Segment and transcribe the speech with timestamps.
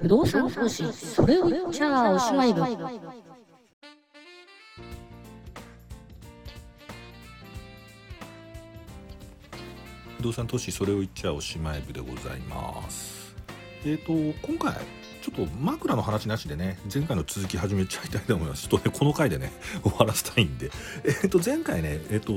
[0.00, 2.60] 不動産投資それを言っちゃおしまい部
[10.18, 13.34] 不動産投資それを言っちゃおしまい部でございます。
[13.84, 14.74] えっ、ー、と今回
[15.20, 18.68] ちょっと枕の話なしでね前回の続き始めちゃいたいと思います。
[18.68, 19.50] ちょっとねこの回でね
[19.82, 20.70] 終わらせたいんで。
[21.04, 22.32] えっ、ー、と前回ねえっ、ー、と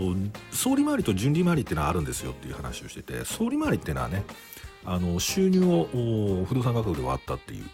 [0.51, 4.23] 総利回りと純利回りっていうのはあるんですよっていう話をしてて総利回りっていうのはね
[4.83, 7.65] あの収入を不動産価格で割ったっていう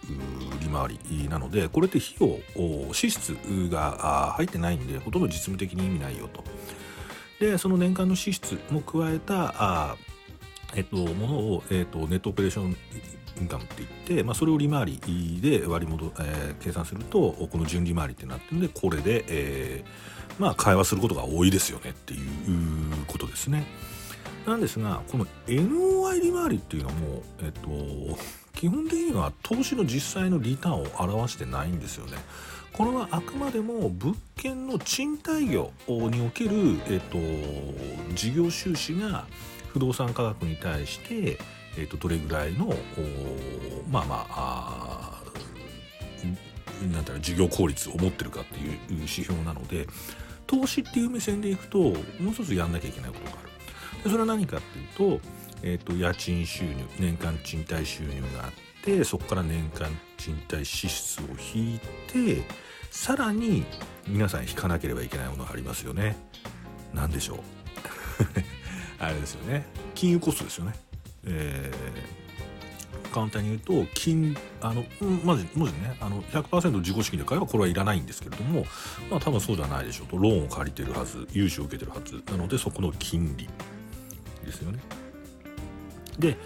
[0.62, 3.38] 利回りなのでこれって費用支出
[3.70, 6.44] が入ってないんでほとんど実務的に意味ないよと
[7.40, 9.98] でその年間の支出も加えたあ、
[10.76, 12.76] えっと、ものを、えっと、ネットオペレーション
[13.40, 13.90] インカムって言っ
[14.20, 22.22] て、まあ、それを利回りで割り戻、えー、計算するとこの純利回りってなってるんでこれで、えー、まあ会話することが多いですよねっていう
[23.08, 23.68] ことですね。
[24.48, 27.70] なんですがこの NOI 利回りっていうのも、えっと、
[28.54, 32.18] 基本的には投資の実際のリターンを表してないんですよね。
[32.72, 37.18] これはあくまでも物件の賃貸業における、えっと、
[38.14, 39.26] 事業収支が
[39.74, 41.40] 不動産価格に対して、
[41.78, 42.68] えっと、どれぐらいの
[43.90, 45.24] まあまあ
[46.94, 49.88] なんていう事業効率を持ってるかっていう指標なので
[50.46, 53.57] 投資っていう目線でいくともう一つやんなきゃいけないことがある。
[54.04, 54.88] でそれは何かっていう
[55.20, 55.22] と,、
[55.64, 58.52] えーと、家賃収入年間賃貸収入があっ
[58.84, 62.44] てそこから年間賃貸支出を引いて
[62.92, 63.66] さらに
[64.08, 66.16] 皆さん引かなければいけないものがありますよね。
[66.94, 67.40] 何でしょう
[69.00, 70.74] あれですよね金融コストですよね。
[71.26, 78.66] えー、簡単に言うと金あの、うん、まずまずねあの100%自己資金で買えばこれはいらないんですけれども
[79.10, 83.50] まあ多分そうじゃないでしょうとローンを借りてるはず融資を受けてるはずなのでそこの金利
[84.48, 84.80] ですよね。
[86.18, 86.38] で、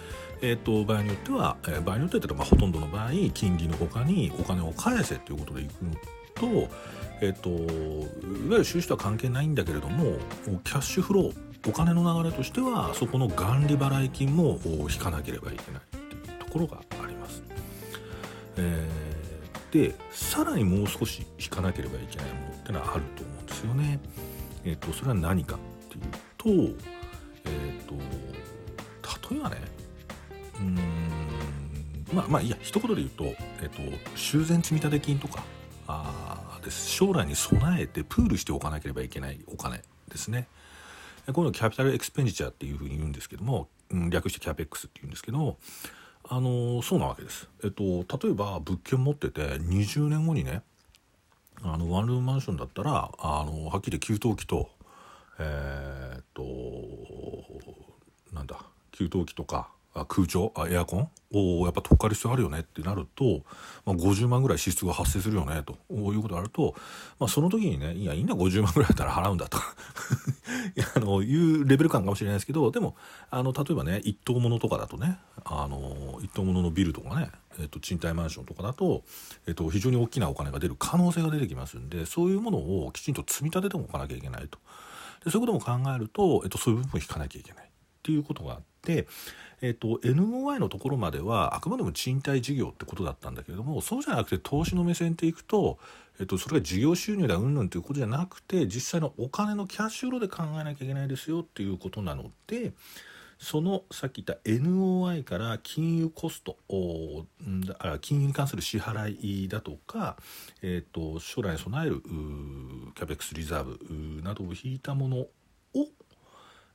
[0.42, 5.92] えーと、場合によっては、えー、場合によってはまあほとんどの場合金利のほかにお金を返せということでいくの
[6.36, 6.70] と,、
[7.22, 10.18] えーと、いわゆる収支とは関係ないんだけれども
[10.64, 17.44] キャッシュフローお金の流れとしてはそこの元利払い金も引かなければいけないっていうところがあります。
[18.58, 24.00] えー、でさらにもう少し引かなければいけないものってのはあると思うんですよね。
[24.64, 26.82] えーとそれは何かっていうと
[27.46, 27.96] えっ、ー、と
[29.34, 29.58] 例えばね
[30.60, 30.76] うん
[32.14, 33.24] まあまあいや一言で言うと,、
[33.62, 35.44] えーと、修繕積立金とか
[35.88, 40.48] あです将来に備えてプールしておかなければいけないお金ですね。
[41.34, 45.58] このキャピタルエクスペンディチャーっていうふうに言うんですけども、うん、略してキャペックスって言うんですけど
[46.28, 47.50] あのそうなわけです。
[47.64, 50.62] えっと例えば物件持ってて20年後にね
[51.64, 54.70] あのワンルームマンションだったらあのはっきり給湯器と
[55.40, 56.44] えー、っと
[58.34, 58.60] なんだ
[58.92, 59.70] 給湯器とか
[60.08, 61.10] 空調あエアコン？
[61.34, 63.42] をやっぱ取っ替える必要あるよねってなると、
[63.86, 66.76] まあ、50万ぐらい支出が発生するよねということがあると、
[67.20, 69.58] まあ、その時にねいやいいんだ50万ぐらいだったら払うんだと。
[70.96, 72.96] あのいうレベル感かもしれないですけどでも
[73.30, 79.04] あの例えばね一棟物とかだとねあの一棟物のビルとかね、えっと、賃貸マンションとかだと、
[79.48, 84.60] えっと、非常に大きなお金が出る可能性が出てきますんでそういうものをきちんと積み立てておかなきゃいけないと。
[85.24, 87.72] でそういうことも考えると、えっと、そういう部分を引かなきゃいけない。
[88.02, 89.08] っていうことがあって、
[89.62, 95.78] えっと、NOI のところまではあくまでも賃貸事業ってことだったんだけれどもそうじゃなくて投資の目線でいくと、
[96.20, 102.74] えっと、それが事業収入だうんぬんということじゃなくて実際のお金のキャッシュフローで考えなきゃいけないですよっていうことなので。
[103.42, 106.58] そのさっき言った NOI から金融コスト
[108.00, 110.16] 金融に関する支払いだとか、
[110.62, 115.30] えーと、将来に備えるキャペックスリザーブなどを引いたものを、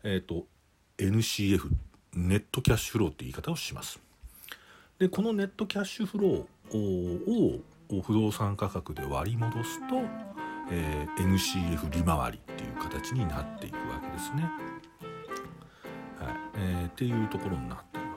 [0.03, 0.47] えーと、
[0.99, 1.69] NCF
[2.15, 4.01] ネットキャッシュフローって言い方をします。
[4.99, 6.77] でこのネットキャッシュフロー
[7.95, 9.97] を不動産価格で割り戻すと、
[10.71, 14.51] えー、NCF 利回りっていう形になっていくわけですね。
[16.19, 18.17] はいえー、っていうところになってるわ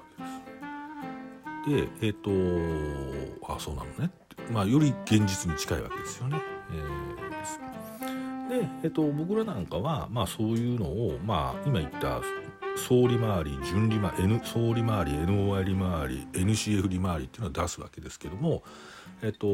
[1.66, 2.00] けです。
[2.02, 4.10] でえっ、ー、とあそうなのね
[4.54, 6.38] まあより現実に近いわけですよね。
[6.72, 7.60] えー、です
[8.50, 12.22] で、えっ、ー、と僕らなんかはまあそういうのをまあ今言った
[12.88, 18.64] 総利回り純利回り N 総利回り NOI 利回り NCF 利回りっていうのを出すわけですけども
[19.22, 19.48] えっ、と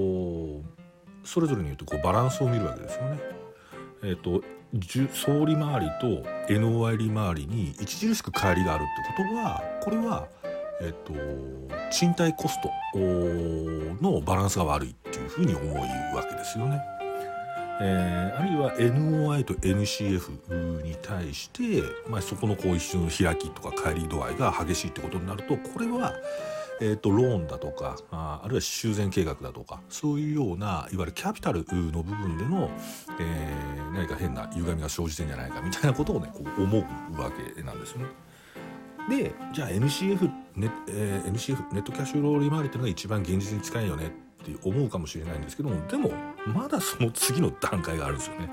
[1.24, 3.20] それぞれによってこうバランスを見るわけですよね。
[4.04, 4.44] えっ、と
[5.14, 10.28] 総利回りと NOI 利回りに著しく乖離があるってことはこれは、
[10.82, 11.14] えっと、
[11.92, 12.70] 賃貸コスト
[14.02, 15.76] のバランスが悪いっていうふうに思う
[16.16, 16.82] わけですよね。
[17.82, 26.14] えー、あるいは NOI と NCF に対して、まあ、そこのこう一種の開きとか乖離度合いが激しいってことになるとこれは、
[26.80, 32.70] えーと、ローンだとかああるいは修繕計画だとかそういうようないわゆるキャピタルの部分での、
[33.20, 38.06] えー、何か変な歪みが生じてんじゃないかみたいなことをねこう思うわけなんですよね。
[39.10, 46.12] でじゃあ NCF ネ,、えー、NCF ネットキャッシュロー利回りっていうのが一番現実に近いよねって思うかもしれないんですけどもでも
[46.54, 48.50] まだその次の段階があるんですよね。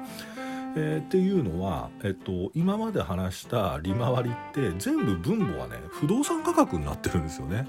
[0.75, 7.67] えー、っていうのは、えっと、今まで話した利回りって全部分母はね不動産価格になってるんですよね。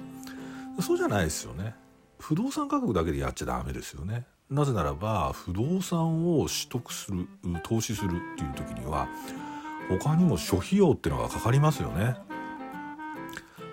[0.80, 1.76] そうじゃないですよね。
[2.18, 4.26] 不動産価格だけでやっちゃダメですよね。
[4.50, 7.28] なぜならば不動産を取得する
[7.64, 9.08] 投資するっていう時には
[9.90, 12.16] 他にも諸費用っていうのがかかりますよね。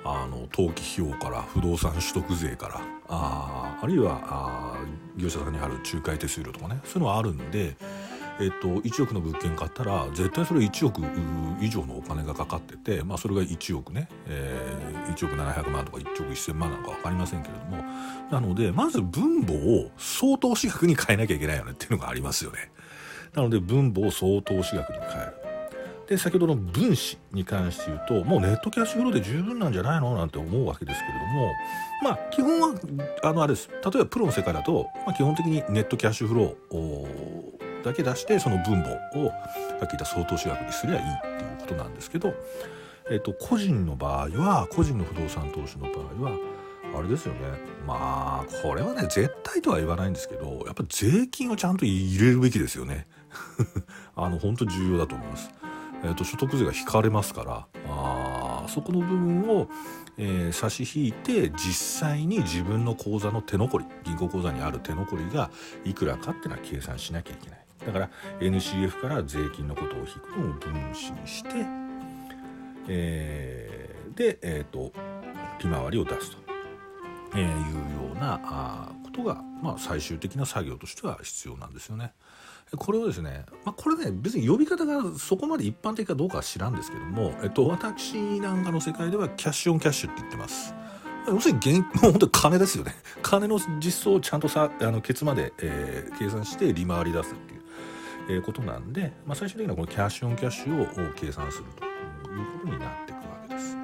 [0.05, 4.75] あの登記費用から不動産取得税からああるいはあ
[5.17, 7.76] 業者さんにある仲介手数料とかねそういうのはあるんで
[8.41, 11.02] えっと、1億の物件買ったら絶対それ1億
[11.61, 17.85] 以上のお金がかかってて、まあ、それが1億ね、えー、1億700万とか1億1000万なのか分かりませんけれども
[18.31, 22.70] なのでまず分母を相当資額に変えなきゃいけないよねっていうのがありますよね。
[23.35, 25.40] なので分母を相当資額に変える。
[26.11, 30.17] で先ほどの分子に関して言うともうネットキャッシュフローで十分なんじゃないの？
[30.17, 31.53] なんて思うわけですけれども
[32.03, 32.75] まあ基本は
[33.23, 33.69] あのあれです。
[33.71, 38.91] 例えばプロの世界だと、まあ、基本的にネットキャッシュフローだけ出してその分母
[39.21, 39.29] を
[39.79, 42.35] さっき言った相当資額にすりゃいいっていうことなんですけど、
[43.09, 46.37] えっと、個人の場合は個人の不動産投資の場合は
[46.99, 47.41] あれですよね。
[47.87, 53.07] まあこれはね絶対とは言わないんですけどやっぱ税金をちゃんと入れるべきですよね。
[54.17, 55.49] あの本当重要だと思います。
[56.02, 59.69] えーと、所得税が引かれますからあそこの部分を、
[60.17, 65.50] えー、差し引いて実際に自分の口座の手残り銀行口座にある手残りが
[65.85, 67.61] いくらかっていうのは計算しなきゃいけない。
[67.87, 68.11] だから
[68.41, 71.49] NCF から税金のことを引くのを分子にして、
[72.88, 74.93] えー、で、えーと、
[75.62, 76.38] 利回りを出すと、
[77.35, 77.49] えー、いう
[78.08, 82.12] ようなあことが、まあ、最終的な作業としては必要なんですよね。
[82.77, 90.75] これをですね、まあ、これね別に呼び方がそこまで一般的かどうかは知らんですけども、えっと、私なんかの世界ではキャッシュオンキャッシュって言ってます。
[91.27, 97.61] 要するに現 もう本当に金ですよね金の実装をちゃんとさあのケツまで、えー、計算して利回り出すっていう
[98.31, 103.77] えー、ことなんで、まあ、最終的にはこのキャッシュオンキャッシュを計算するということになっていくわけです。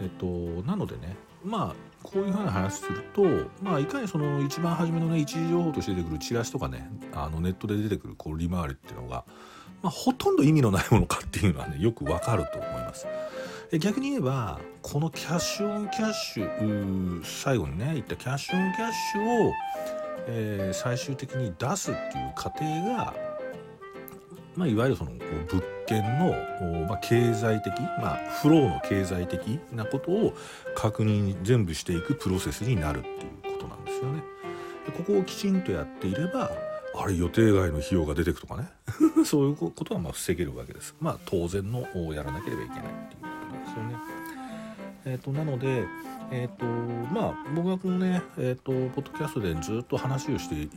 [0.00, 0.26] えっ、と
[0.66, 3.24] なのでねまあこういうふうな話すると、
[3.62, 9.24] まあ、いかにその一番初めのね一時情報として出てくるチラシとかねあのネットで出てくるこう利回りっていうのが、
[9.82, 13.06] まあ、ほとんど意味のないものかっていうのはねよくわかると思います。
[13.78, 19.52] 逆に言えばこのキャッシュオンキャッシュ最後にね言ったキャッシュオンキャッシュを、
[20.26, 23.14] えー、最終的に出すっていう過程が
[24.56, 30.34] まあ、いわゆるその物件の、まあ、経済的、まあ、フローの経済的なことを
[30.74, 34.22] 確認全部していくプロセスになるっていうことなんですよね。
[34.86, 36.50] でここをきちんとやっていれば
[36.94, 38.68] あれ予定外の費用が出てくとかね
[39.24, 40.94] そういうことはまあ防げるわけです。
[41.00, 41.80] まあ当然の
[42.12, 44.22] やらなければいけないっていうことなんですよね。
[45.04, 45.84] えーと、なので、
[46.30, 46.64] えーと
[47.12, 50.70] まあ、僕がこのね、えーと、ポッドキャストでずっと話をしている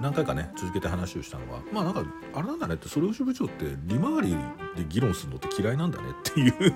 [0.00, 2.04] 何回かね続けて話をしたのはまあなんか
[2.34, 4.36] あれなんだねってそれを支部長って利回り
[4.76, 6.74] で議論するのって嫌いなんだねっていう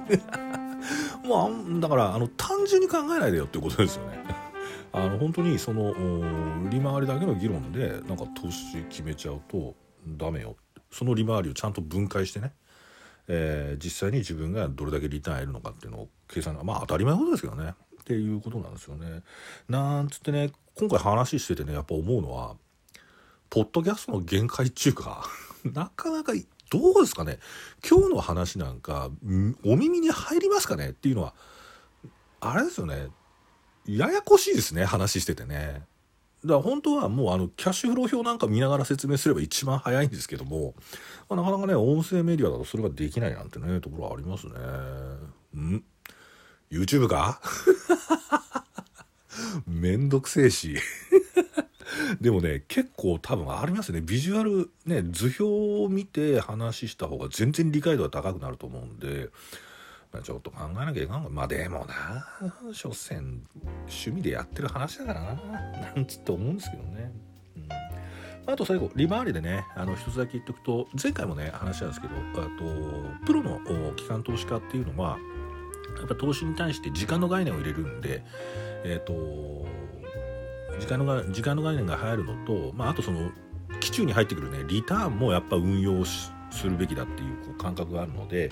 [1.29, 4.23] まあだからあの単純に考えないでよってことですよね。
[4.95, 5.95] あの本当にその
[6.69, 9.75] 利回りだけの議論でなんか投資決めちゃうと
[10.07, 10.57] ダメよ
[10.91, 12.53] その利回りをちゃんと分解してね
[13.29, 19.23] えー、実際に自分がどれだけリターン得るのかっていうのを計算がまあ当たり前のことですけどねっていうことなんですよね。
[19.69, 22.57] なんつってね今回話しててねやっぱ思うのは
[23.53, 25.27] ポッドキャストの限界っていうか
[25.63, 26.33] なかなか
[26.71, 27.39] どうですかね
[27.87, 29.11] 今日の話なんか
[29.63, 31.35] お耳に入りますかねっていうのは
[32.41, 33.09] あれですよね
[33.85, 35.85] ややこしいですね話しててね。
[36.43, 40.75] だから本当はもうあのキャッシュフロー表なんか見ながら説明すれば一番早いんですけども、
[41.29, 44.53] まあ、なかなかね音声メディアだとそれができないなんてねところありますね。
[45.61, 45.85] ん
[46.71, 47.41] ?YouTube か？
[49.67, 50.77] めんどくせえし
[52.21, 54.01] でもね結構多分ありますね。
[54.01, 59.29] ビジュアルね図表を見て話した方が全然理解度が高くなると思うんで
[60.23, 62.27] ちょっと考えなきゃいかんまあでもな
[62.73, 63.41] 所詮
[63.87, 65.35] 趣味でやってる話だからな。
[65.95, 67.13] なんつって思うんですけどね。
[68.47, 73.61] あと最後利回りでねあの一つだけ言っておくと前回もね話したんですけどあとプロの
[73.95, 75.19] 機関投資家っていうのは
[75.99, 78.25] やっぱ投資に対して時間の概念を入れるんで
[78.85, 79.67] えっ、ー、と
[80.83, 83.31] 時間の時間の概念が入るのと、まあ、あとその
[83.81, 86.33] 基中に入ってくるねリターンもやっぱ運用す
[86.65, 88.51] るべきだっていうこう感覚があるので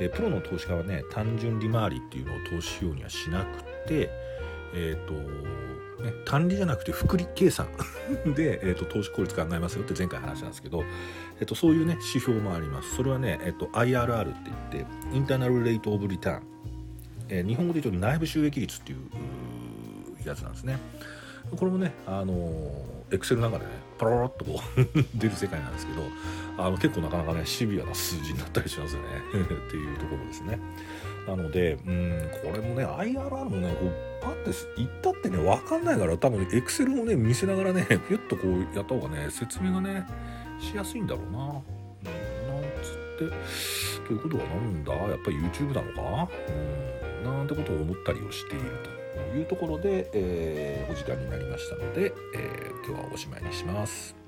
[0.00, 4.08] えプロの投資家はね単純利回りっていうのを投資費用にはしなくて
[4.72, 5.14] えっ、と
[6.02, 7.68] ね、単利じゃなくて複利計算
[8.34, 10.84] で、えーと、投資効率考えますよって前回話したんですけど、
[11.40, 12.96] えーと、そういうね指標もあります。
[12.96, 16.42] それはね、えーと、IRR って言ってインターナルレートオブリターン、
[17.28, 18.98] えー、日本語で言うと内部収益率っていう
[20.28, 20.78] やつなんですね。
[21.56, 22.32] これもねあの
[23.10, 26.02] エクセルなんかでねパラパラっとこう 出る世界なんですけど
[26.58, 29.08] あの結構なかなかねシビアな数字になったりしますよね。
[29.32, 30.58] っていうところですね。
[31.28, 40.06] なのでうんこれもね IRR もねこうパッて言ったってね分かんないから多分エクセルもね見せながらねピュッとこうやった方がね説明がね
[40.60, 41.38] しやすいんだろうな。
[41.38, 41.62] うん、なん
[42.82, 43.34] つって。
[44.06, 44.92] ということはなんだ？
[44.92, 45.92] やっぱり YouTube なの
[46.26, 46.28] か？
[46.48, 49.03] うんなんてことを思ったりをしていると。
[49.36, 54.23] いうところで、えー、お時間になりましたので、えー、今日はおしまいにします。